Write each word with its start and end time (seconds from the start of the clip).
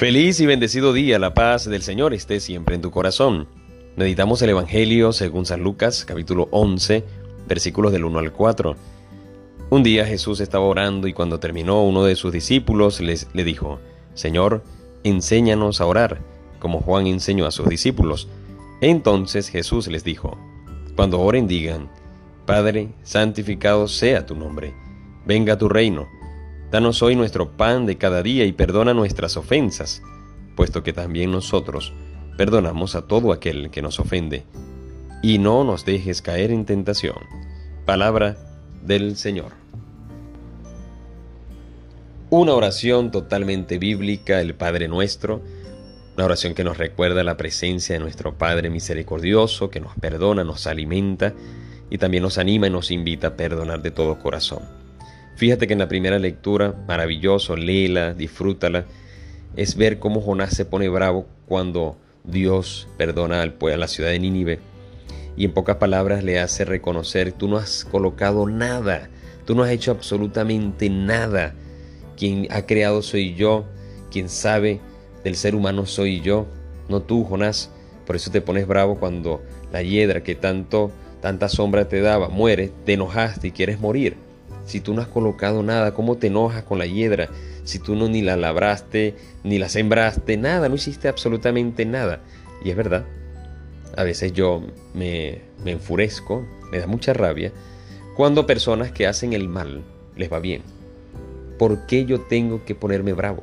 Feliz 0.00 0.40
y 0.40 0.46
bendecido 0.46 0.94
día, 0.94 1.18
la 1.18 1.34
paz 1.34 1.66
del 1.66 1.82
Señor 1.82 2.14
esté 2.14 2.40
siempre 2.40 2.74
en 2.74 2.80
tu 2.80 2.90
corazón. 2.90 3.48
Meditamos 3.96 4.40
el 4.40 4.48
Evangelio 4.48 5.12
según 5.12 5.44
San 5.44 5.62
Lucas, 5.62 6.06
capítulo 6.06 6.48
11, 6.52 7.04
versículos 7.46 7.92
del 7.92 8.06
1 8.06 8.18
al 8.18 8.32
4. 8.32 8.76
Un 9.68 9.82
día 9.82 10.06
Jesús 10.06 10.40
estaba 10.40 10.64
orando 10.64 11.06
y 11.06 11.12
cuando 11.12 11.38
terminó 11.38 11.84
uno 11.84 12.02
de 12.04 12.16
sus 12.16 12.32
discípulos 12.32 13.02
les, 13.02 13.28
le 13.34 13.44
dijo, 13.44 13.78
Señor, 14.14 14.64
enséñanos 15.04 15.82
a 15.82 15.86
orar, 15.86 16.22
como 16.60 16.80
Juan 16.80 17.06
enseñó 17.06 17.44
a 17.44 17.50
sus 17.50 17.68
discípulos. 17.68 18.26
Entonces 18.80 19.50
Jesús 19.50 19.86
les 19.88 20.02
dijo, 20.02 20.38
Cuando 20.96 21.20
oren 21.20 21.46
digan, 21.46 21.90
Padre, 22.46 22.88
santificado 23.02 23.86
sea 23.86 24.24
tu 24.24 24.34
nombre, 24.34 24.72
venga 25.26 25.58
tu 25.58 25.68
reino 25.68 26.08
Danos 26.70 27.02
hoy 27.02 27.16
nuestro 27.16 27.50
pan 27.50 27.84
de 27.84 27.98
cada 27.98 28.22
día 28.22 28.44
y 28.44 28.52
perdona 28.52 28.94
nuestras 28.94 29.36
ofensas, 29.36 30.02
puesto 30.54 30.84
que 30.84 30.92
también 30.92 31.32
nosotros 31.32 31.92
perdonamos 32.36 32.94
a 32.94 33.02
todo 33.02 33.32
aquel 33.32 33.70
que 33.70 33.82
nos 33.82 33.98
ofende. 33.98 34.44
Y 35.20 35.38
no 35.38 35.64
nos 35.64 35.84
dejes 35.84 36.22
caer 36.22 36.52
en 36.52 36.64
tentación. 36.64 37.16
Palabra 37.86 38.36
del 38.84 39.16
Señor. 39.16 39.52
Una 42.30 42.54
oración 42.54 43.10
totalmente 43.10 43.78
bíblica, 43.78 44.40
el 44.40 44.54
Padre 44.54 44.86
Nuestro, 44.86 45.42
una 46.14 46.26
oración 46.26 46.54
que 46.54 46.62
nos 46.62 46.78
recuerda 46.78 47.24
la 47.24 47.36
presencia 47.36 47.96
de 47.96 47.98
nuestro 47.98 48.38
Padre 48.38 48.70
misericordioso, 48.70 49.70
que 49.70 49.80
nos 49.80 49.96
perdona, 49.96 50.44
nos 50.44 50.68
alimenta 50.68 51.34
y 51.90 51.98
también 51.98 52.22
nos 52.22 52.38
anima 52.38 52.68
y 52.68 52.70
nos 52.70 52.92
invita 52.92 53.26
a 53.26 53.36
perdonar 53.36 53.82
de 53.82 53.90
todo 53.90 54.20
corazón. 54.20 54.89
Fíjate 55.36 55.66
que 55.66 55.72
en 55.72 55.78
la 55.78 55.88
primera 55.88 56.18
lectura, 56.18 56.74
maravilloso, 56.86 57.56
léela, 57.56 58.14
disfrútala, 58.14 58.84
es 59.56 59.76
ver 59.76 59.98
cómo 59.98 60.20
Jonás 60.20 60.54
se 60.54 60.64
pone 60.64 60.88
bravo 60.88 61.26
cuando 61.46 61.96
Dios 62.24 62.88
perdona 62.96 63.42
al, 63.42 63.56
a 63.60 63.76
la 63.76 63.88
ciudad 63.88 64.10
de 64.10 64.18
Nínive. 64.18 64.60
Y 65.36 65.44
en 65.44 65.52
pocas 65.52 65.76
palabras 65.76 66.22
le 66.22 66.38
hace 66.38 66.64
reconocer, 66.64 67.32
tú 67.32 67.48
no 67.48 67.56
has 67.56 67.84
colocado 67.84 68.46
nada, 68.46 69.08
tú 69.46 69.54
no 69.54 69.62
has 69.62 69.70
hecho 69.70 69.90
absolutamente 69.90 70.90
nada. 70.90 71.54
Quien 72.16 72.46
ha 72.50 72.66
creado 72.66 73.02
soy 73.02 73.34
yo, 73.34 73.64
quien 74.10 74.28
sabe 74.28 74.80
del 75.24 75.36
ser 75.36 75.54
humano 75.54 75.86
soy 75.86 76.20
yo, 76.20 76.46
no 76.88 77.00
tú, 77.00 77.24
Jonás. 77.24 77.70
Por 78.06 78.16
eso 78.16 78.30
te 78.30 78.40
pones 78.40 78.66
bravo 78.66 78.98
cuando 78.98 79.40
la 79.72 79.82
hiedra 79.82 80.22
que 80.22 80.34
tanto, 80.34 80.90
tanta 81.20 81.48
sombra 81.48 81.88
te 81.88 82.00
daba 82.00 82.28
muere, 82.28 82.72
te 82.84 82.94
enojaste 82.94 83.48
y 83.48 83.52
quieres 83.52 83.78
morir. 83.80 84.16
Si 84.70 84.78
tú 84.78 84.94
no 84.94 85.02
has 85.02 85.08
colocado 85.08 85.64
nada, 85.64 85.94
¿cómo 85.94 86.16
te 86.16 86.28
enojas 86.28 86.62
con 86.62 86.78
la 86.78 86.86
hiedra? 86.86 87.28
Si 87.64 87.80
tú 87.80 87.96
no 87.96 88.08
ni 88.08 88.22
la 88.22 88.36
labraste, 88.36 89.16
ni 89.42 89.58
la 89.58 89.68
sembraste, 89.68 90.36
nada, 90.36 90.68
no 90.68 90.76
hiciste 90.76 91.08
absolutamente 91.08 91.84
nada. 91.84 92.20
Y 92.64 92.70
es 92.70 92.76
verdad, 92.76 93.04
a 93.96 94.04
veces 94.04 94.32
yo 94.32 94.62
me, 94.94 95.40
enfurezco, 95.64 96.46
me 96.70 96.78
da 96.78 96.86
mucha 96.86 97.12
rabia, 97.12 97.50
cuando 98.14 98.46
personas 98.46 98.92
que 98.92 99.08
hacen 99.08 99.32
el 99.32 99.48
mal 99.48 99.82
les 100.16 100.32
va 100.32 100.38
bien. 100.38 100.62
¿Por 101.58 101.86
qué 101.86 102.04
yo 102.04 102.20
tengo 102.20 102.64
que 102.64 102.76
ponerme 102.76 103.12
bravo 103.12 103.42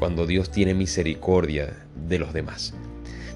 cuando 0.00 0.26
Dios 0.26 0.50
tiene 0.50 0.74
misericordia 0.74 1.86
de 1.94 2.18
los 2.18 2.32
demás? 2.32 2.74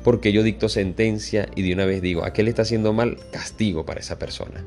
Porque 0.02 0.32
yo 0.32 0.42
dicto 0.42 0.68
sentencia 0.68 1.48
y 1.54 1.62
de 1.62 1.72
una 1.72 1.84
vez 1.84 2.02
digo, 2.02 2.24
aquel 2.24 2.48
está 2.48 2.62
haciendo 2.62 2.92
mal, 2.92 3.16
castigo 3.30 3.86
para 3.86 4.00
esa 4.00 4.18
persona. 4.18 4.64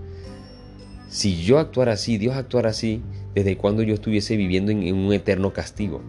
Si 1.12 1.44
yo 1.44 1.60
actuara 1.60 1.92
así, 1.92 2.18
Dios 2.18 2.38
actuara 2.38 2.70
así, 2.70 3.02
desde 3.36 3.58
cuando 3.58 3.84
yo 3.84 3.94
estuviese 3.94 4.38
viviendo 4.38 4.72
en, 4.72 4.96
un 4.96 5.12
eterno 5.12 5.52
castigo. 5.52 6.02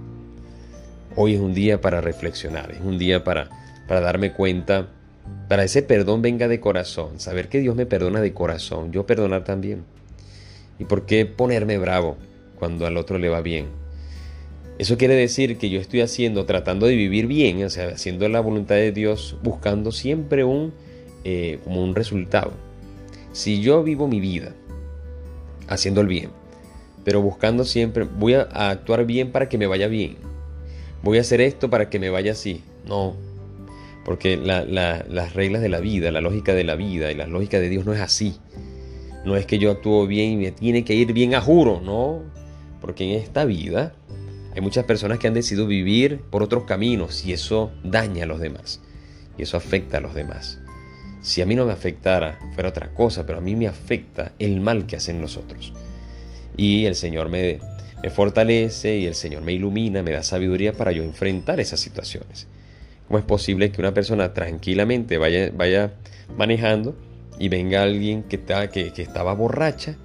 Hoy 1.16 1.34
es 1.34 1.40
un 1.40 1.54
día 1.54 1.80
para 1.80 2.00
reflexionar, 2.00 2.70
es 2.70 2.80
un 2.80 2.98
día 2.98 3.24
para, 3.24 3.50
para 3.88 4.00
darme 4.00 4.32
cuenta, 4.32 4.90
para 5.48 5.64
ese 5.64 5.82
perdón 5.82 6.22
venga 6.22 6.46
de 6.46 6.60
corazón, 6.60 7.18
saber 7.18 7.48
que 7.48 7.58
Dios 7.58 7.74
me 7.74 7.84
perdona 7.84 8.20
de 8.20 8.32
corazón, 8.32 8.92
yo 8.92 9.04
perdonar 9.04 9.42
también. 9.42 9.82
¿Y 10.78 10.84
por 10.84 11.04
qué 11.04 11.26
ponerme 11.26 11.78
bravo 11.78 12.16
cuando 12.56 12.86
al 12.86 12.96
otro 12.96 13.18
le 13.18 13.28
va 13.28 13.40
bien? 13.40 13.66
Eso 14.78 14.98
quiere 14.98 15.16
decir 15.16 15.58
que 15.58 15.68
yo 15.68 15.80
estoy 15.80 16.02
haciendo, 16.02 16.46
tratando 16.46 16.86
de 16.86 16.94
vivir 16.94 17.26
bien, 17.26 17.64
o 17.64 17.70
sea, 17.70 17.88
haciendo 17.88 18.28
la 18.28 18.38
voluntad 18.38 18.76
de 18.76 18.92
Dios, 18.92 19.36
buscando 19.42 19.90
siempre 19.90 20.44
un, 20.44 20.72
eh, 21.24 21.58
como 21.64 21.82
un 21.82 21.96
resultado. 21.96 22.52
Si 23.32 23.62
yo 23.62 23.82
vivo 23.82 24.06
mi 24.06 24.20
vida 24.20 24.54
haciendo 25.72 26.00
el 26.00 26.06
bien, 26.06 26.30
pero 27.04 27.20
buscando 27.20 27.64
siempre, 27.64 28.04
voy 28.04 28.34
a, 28.34 28.42
actuar 28.42 29.04
bien 29.06 29.32
para 29.32 29.48
que 29.48 29.58
me 29.58 29.66
vaya 29.66 29.88
bien. 29.88 30.16
Voy 31.02 31.18
a 31.18 31.22
hacer 31.22 31.40
esto 31.40 31.68
para 31.68 31.90
que 31.90 31.98
me 31.98 32.10
vaya 32.10 32.32
así. 32.32 32.62
No, 32.86 33.16
porque 34.04 34.36
las 34.36 35.34
reglas 35.34 35.62
de 35.62 35.68
la 35.68 35.80
vida, 35.80 36.10
la 36.10 36.20
lógica 36.20 36.54
de 36.54 36.64
la 36.64 36.74
vida 36.74 37.10
y 37.10 37.14
la 37.14 37.26
lógica 37.26 37.60
de 37.60 37.68
Dios 37.68 37.84
no 37.84 37.92
es 37.92 38.00
así. 38.00 38.36
No 39.24 39.36
es 39.36 39.46
que 39.46 39.58
yo 39.58 39.70
actúo 39.70 40.06
bien 40.06 40.32
y 40.32 40.36
me 40.36 40.50
tiene 40.50 40.84
que 40.84 40.94
ir 40.94 41.12
bien 41.12 41.34
a 41.34 41.40
juro, 41.40 41.80
no. 41.80 42.22
Porque 42.80 43.04
en 43.04 43.20
esta 43.20 43.44
vida 43.44 43.94
hay 44.54 44.60
muchas 44.60 44.84
personas 44.84 45.18
que 45.18 45.28
han 45.28 45.34
decidido 45.34 45.66
vivir 45.66 46.20
por 46.30 46.42
otros 46.42 46.64
caminos 46.64 47.24
y 47.24 47.32
eso 47.32 47.70
daña 47.84 48.24
a 48.24 48.26
los 48.26 48.40
demás. 48.40 48.80
Y 49.38 49.42
eso 49.42 49.56
afecta 49.56 49.98
a 49.98 50.00
los 50.00 50.14
demás. 50.14 50.61
Si 51.22 51.40
a 51.40 51.46
mí 51.46 51.54
no 51.54 51.64
me 51.64 51.72
afectara, 51.72 52.38
fuera 52.54 52.68
otra 52.68 52.92
cosa, 52.92 53.24
pero 53.24 53.38
a 53.38 53.40
mí 53.40 53.56
me 53.56 53.68
afecta 53.68 54.32
el 54.38 54.60
mal 54.60 54.86
que 54.86 54.96
hacen 54.96 55.20
los 55.20 55.36
otros. 55.36 55.72
Y 56.56 56.84
el 56.84 56.96
Señor 56.96 57.28
me, 57.28 57.60
me 58.02 58.10
fortalece 58.10 58.98
y 58.98 59.06
el 59.06 59.14
Señor 59.14 59.42
me 59.42 59.52
ilumina, 59.52 60.02
me 60.02 60.10
da 60.10 60.22
sabiduría 60.22 60.72
para 60.72 60.92
yo 60.92 61.04
enfrentar 61.04 61.60
esas 61.60 61.80
situaciones. 61.80 62.48
¿Cómo 63.06 63.18
es 63.18 63.24
posible 63.24 63.70
que 63.70 63.80
una 63.80 63.94
persona 63.94 64.34
tranquilamente 64.34 65.18
vaya, 65.18 65.50
vaya 65.54 65.92
manejando 66.36 66.96
y 67.38 67.48
venga 67.48 67.82
alguien 67.82 68.24
que, 68.24 68.40
que, 68.72 68.92
que 68.92 69.02
estaba 69.02 69.34
borracha, 69.34 69.96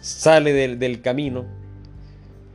sale 0.00 0.52
del, 0.52 0.78
del, 0.78 1.00
camino, 1.00 1.44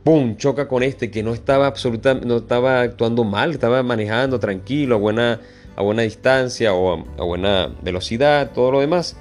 ¡pum! 0.04 0.36
choca 0.36 0.68
con 0.68 0.82
este 0.82 1.10
que 1.10 1.22
no 1.22 1.34
estaba 1.34 1.66
absolutamente, 1.66 2.26
no 2.26 2.38
estaba 2.38 2.80
actuando 2.80 3.24
mal, 3.24 3.52
estaba 3.52 3.82
manejando 3.82 4.38
tranquilo, 4.38 4.98
buena 4.98 5.40
a 5.76 5.82
buena 5.82 6.02
distancia 6.02 6.74
o 6.74 7.04
a, 7.18 7.24
buena 7.24 7.74
velocidad, 7.82 8.52
todo 8.52 8.72
lo 8.72 8.80
demás. 8.80 9.16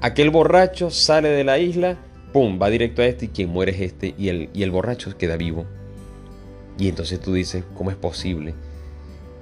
Aquel 0.00 0.30
borracho 0.30 0.90
sale 0.90 1.28
de 1.28 1.44
la 1.44 1.58
isla, 1.58 1.96
¡pum! 2.32 2.58
va 2.60 2.70
directo 2.70 3.02
a 3.02 3.06
este 3.06 3.26
y 3.26 3.28
quien 3.28 3.50
muere 3.50 3.72
es 3.72 3.80
este 3.80 4.14
y 4.18 4.28
el, 4.28 4.50
y 4.52 4.62
el 4.62 4.70
borracho 4.70 5.16
queda 5.16 5.36
vivo. 5.36 5.64
Y 6.78 6.88
entonces 6.88 7.20
tú 7.20 7.34
dices, 7.34 7.64
¿cómo 7.76 7.90
es 7.90 7.96
posible? 7.96 8.54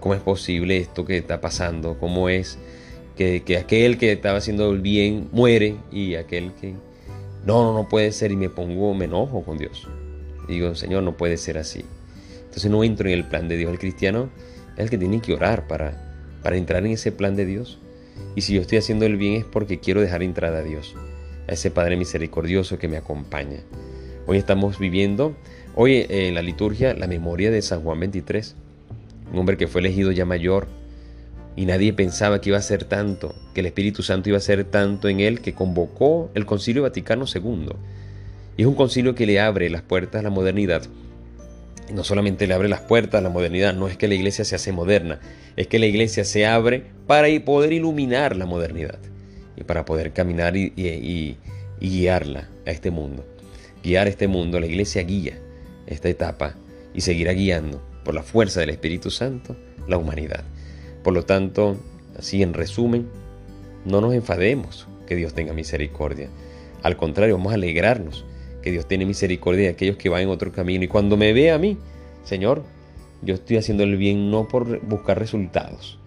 ¿Cómo 0.00 0.14
es 0.14 0.20
posible 0.20 0.78
esto 0.78 1.04
que 1.04 1.16
está 1.16 1.40
pasando? 1.40 1.96
¿Cómo 1.98 2.28
es 2.28 2.58
que, 3.16 3.42
que 3.42 3.56
aquel 3.56 3.98
que 3.98 4.12
estaba 4.12 4.38
haciendo 4.38 4.70
el 4.70 4.80
bien 4.80 5.28
muere 5.32 5.76
y 5.92 6.14
aquel 6.14 6.52
que... 6.60 6.74
No, 7.44 7.62
no, 7.62 7.72
no 7.72 7.88
puede 7.88 8.12
ser 8.12 8.32
y 8.32 8.36
me 8.36 8.50
pongo, 8.50 8.92
me 8.94 9.06
enojo 9.06 9.42
con 9.42 9.56
Dios. 9.56 9.88
digo, 10.46 10.74
Señor, 10.74 11.02
no 11.02 11.16
puede 11.16 11.36
ser 11.38 11.56
así. 11.56 11.84
Entonces 12.44 12.70
no 12.70 12.82
entro 12.84 13.08
en 13.08 13.14
el 13.14 13.24
plan 13.28 13.48
de 13.48 13.56
Dios. 13.56 13.70
El 13.70 13.78
cristiano 13.78 14.28
es 14.74 14.80
el 14.84 14.90
que 14.90 14.98
tiene 14.98 15.20
que 15.20 15.32
orar 15.32 15.66
para, 15.68 16.09
para 16.42 16.56
entrar 16.56 16.84
en 16.84 16.92
ese 16.92 17.12
plan 17.12 17.36
de 17.36 17.46
Dios. 17.46 17.78
Y 18.34 18.42
si 18.42 18.54
yo 18.54 18.60
estoy 18.60 18.78
haciendo 18.78 19.06
el 19.06 19.16
bien 19.16 19.34
es 19.34 19.44
porque 19.44 19.80
quiero 19.80 20.00
dejar 20.00 20.22
entrada 20.22 20.58
a 20.58 20.62
Dios, 20.62 20.94
a 21.48 21.52
ese 21.52 21.70
Padre 21.70 21.96
misericordioso 21.96 22.78
que 22.78 22.88
me 22.88 22.96
acompaña. 22.96 23.60
Hoy 24.26 24.38
estamos 24.38 24.78
viviendo, 24.78 25.34
hoy 25.74 25.94
eh, 25.94 26.28
en 26.28 26.34
la 26.34 26.42
liturgia, 26.42 26.94
la 26.94 27.06
memoria 27.06 27.50
de 27.50 27.62
San 27.62 27.82
Juan 27.82 28.00
23, 28.00 28.54
un 29.32 29.38
hombre 29.38 29.56
que 29.56 29.66
fue 29.66 29.80
elegido 29.80 30.12
ya 30.12 30.24
mayor 30.24 30.68
y 31.56 31.66
nadie 31.66 31.92
pensaba 31.92 32.40
que 32.40 32.50
iba 32.50 32.58
a 32.58 32.62
ser 32.62 32.84
tanto, 32.84 33.34
que 33.54 33.60
el 33.60 33.66
Espíritu 33.66 34.02
Santo 34.02 34.28
iba 34.28 34.38
a 34.38 34.42
ser 34.42 34.64
tanto 34.64 35.08
en 35.08 35.20
él 35.20 35.40
que 35.40 35.54
convocó 35.54 36.30
el 36.34 36.46
Concilio 36.46 36.82
Vaticano 36.82 37.24
II. 37.32 37.70
Y 38.56 38.62
es 38.62 38.68
un 38.68 38.74
concilio 38.74 39.14
que 39.14 39.26
le 39.26 39.40
abre 39.40 39.70
las 39.70 39.82
puertas 39.82 40.20
a 40.20 40.22
la 40.22 40.30
modernidad 40.30 40.82
no 41.92 42.04
solamente 42.04 42.46
le 42.46 42.54
abre 42.54 42.68
las 42.68 42.80
puertas 42.80 43.18
a 43.18 43.22
la 43.22 43.30
modernidad, 43.30 43.74
no 43.74 43.88
es 43.88 43.96
que 43.96 44.08
la 44.08 44.14
iglesia 44.14 44.44
se 44.44 44.54
hace 44.54 44.72
moderna, 44.72 45.20
es 45.56 45.66
que 45.66 45.78
la 45.78 45.86
iglesia 45.86 46.24
se 46.24 46.46
abre 46.46 46.84
para 47.06 47.28
poder 47.44 47.72
iluminar 47.72 48.36
la 48.36 48.46
modernidad 48.46 48.98
y 49.56 49.64
para 49.64 49.84
poder 49.84 50.12
caminar 50.12 50.56
y, 50.56 51.36
guiarla 51.80 52.48
a 52.66 52.70
este 52.70 52.90
mundo. 52.90 53.24
Guiar 53.82 54.08
este 54.08 54.28
mundo, 54.28 54.60
la 54.60 54.66
iglesia 54.66 55.02
guía 55.02 55.38
esta 55.86 56.08
etapa 56.08 56.54
y 56.94 57.00
seguirá 57.00 57.32
guiando 57.32 57.82
por 58.04 58.14
la 58.14 58.22
fuerza 58.22 58.60
del 58.60 58.70
Espíritu 58.70 59.10
Santo 59.10 59.56
la 59.88 59.96
humanidad. 59.96 60.44
Por 61.02 61.14
lo 61.14 61.24
tanto, 61.24 61.76
así 62.18 62.42
en 62.42 62.54
resumen, 62.54 63.08
no 63.84 64.00
nos 64.00 64.14
enfademos 64.14 64.86
que 65.06 65.16
Dios 65.16 65.34
tenga 65.34 65.52
misericordia. 65.52 66.28
Al 66.82 66.96
contrario, 66.96 67.36
vamos 67.36 67.52
a 67.52 67.56
alegrarnos 67.56 68.24
que 68.62 68.70
Dios 68.70 68.86
tiene 68.86 69.06
misericordia 69.06 69.64
de 69.64 69.70
aquellos 69.70 69.96
que 69.96 70.08
van 70.08 70.22
en 70.22 70.28
otro 70.28 70.52
camino. 70.52 70.84
Y 70.84 70.88
cuando 70.88 71.16
me 71.16 71.32
ve 71.32 71.50
a 71.50 71.58
mí, 71.58 71.78
Señor, 72.24 72.64
yo 73.22 73.34
estoy 73.34 73.56
haciendo 73.56 73.82
el 73.82 73.96
bien 73.96 74.30
no 74.30 74.48
por 74.48 74.80
buscar 74.86 75.18
resultados, 75.18 75.98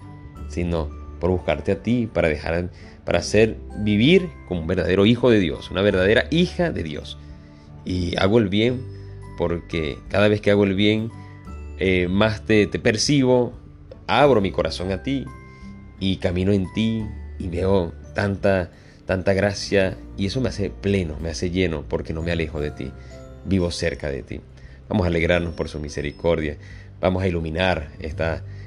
sino 0.47 0.89
por 1.19 1.31
buscarte 1.31 1.71
a 1.71 1.81
ti, 1.81 2.07
para 2.11 2.27
dejar, 2.27 2.69
para 3.05 3.19
hacer 3.19 3.57
vivir 3.79 4.29
como 4.47 4.61
un 4.61 4.67
verdadero 4.67 5.05
hijo 5.05 5.29
de 5.29 5.39
Dios, 5.39 5.71
una 5.71 5.81
verdadera 5.81 6.25
hija 6.31 6.71
de 6.71 6.83
Dios. 6.83 7.17
Y 7.85 8.15
hago 8.17 8.39
el 8.39 8.50
bien 8.50 8.81
porque 9.38 9.97
cada 10.09 10.27
vez 10.27 10.41
que 10.41 10.51
hago 10.51 10.63
el 10.63 10.75
bien, 10.75 11.11
eh, 11.79 12.07
más 12.07 12.45
te, 12.45 12.67
te 12.67 12.79
percibo, 12.79 13.53
abro 14.07 14.41
mi 14.41 14.51
corazón 14.51 14.91
a 14.91 15.03
ti 15.03 15.25
y 16.00 16.17
camino 16.17 16.51
en 16.51 16.71
ti 16.73 17.05
y 17.39 17.47
veo 17.47 17.94
tanta, 18.13 18.71
tanta 19.13 19.33
gracia 19.33 19.95
y 20.18 20.25
eso 20.25 20.42
me 20.42 20.50
hace 20.50 20.71
pleno, 20.71 21.19
me 21.21 21.30
hace 21.30 21.51
lleno 21.51 21.86
porque 21.88 22.13
no 22.13 22.24
me 22.24 22.31
alejo 22.31 22.60
de 22.60 22.71
ti, 22.71 22.92
vivo 23.45 23.69
cerca 23.69 24.10
de 24.10 24.24
ti. 24.24 24.42
Vamos 24.89 25.06
a 25.06 25.10
alegrarnos 25.10 25.54
por 25.54 25.69
su 25.69 25.80
misericordia, 25.80 26.57
vamos 27.00 27.21
a 27.21 27.27
iluminar 27.27 27.92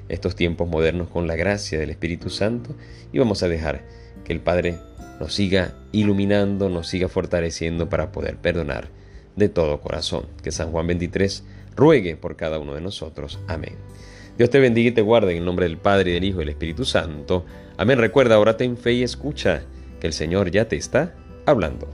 estos 0.09 0.37
tiempos 0.37 0.69
modernos 0.69 1.09
con 1.09 1.27
la 1.27 1.35
gracia 1.35 1.81
del 1.81 1.91
Espíritu 1.91 2.31
Santo 2.31 2.77
y 3.13 3.19
vamos 3.19 3.43
a 3.43 3.49
dejar 3.49 3.83
que 4.25 4.33
el 4.33 4.39
Padre 4.39 4.79
nos 5.19 5.35
siga 5.35 5.75
iluminando, 5.91 6.69
nos 6.69 6.87
siga 6.87 7.09
fortaleciendo 7.09 7.89
para 7.89 8.13
poder 8.13 8.37
perdonar 8.37 8.89
de 9.35 9.49
todo 9.49 9.81
corazón. 9.81 10.27
Que 10.45 10.53
San 10.53 10.71
Juan 10.71 10.87
23 10.87 11.43
ruegue 11.75 12.17
por 12.17 12.37
cada 12.37 12.61
uno 12.61 12.73
de 12.73 12.83
nosotros. 12.83 13.41
Amén. 13.49 13.75
Dios 14.39 14.51
te 14.51 14.61
bendiga 14.61 14.91
y 14.91 14.93
te 14.93 15.03
guarde 15.03 15.33
en 15.33 15.39
el 15.39 15.45
nombre 15.45 15.67
del 15.67 15.79
Padre, 15.79 16.13
del 16.13 16.23
Hijo 16.23 16.37
y 16.37 16.45
del 16.45 16.51
Espíritu 16.51 16.85
Santo. 16.85 17.45
Amén. 17.77 17.99
Recuerda, 17.99 18.37
ahora 18.37 18.57
ten 18.57 18.77
fe 18.77 18.93
y 18.93 19.03
escucha 19.03 19.65
que 20.01 20.07
el 20.07 20.13
Señor 20.13 20.51
ya 20.51 20.69
te 20.69 20.77
está 20.77 21.15
hablando. 21.47 21.89